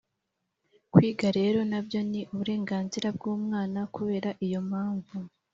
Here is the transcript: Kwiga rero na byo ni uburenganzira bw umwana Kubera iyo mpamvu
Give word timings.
Kwiga 0.93 1.27
rero 1.39 1.59
na 1.71 1.79
byo 1.85 1.99
ni 2.09 2.21
uburenganzira 2.33 3.07
bw 3.15 3.23
umwana 3.35 3.79
Kubera 3.95 4.29
iyo 4.45 4.59
mpamvu 4.69 5.15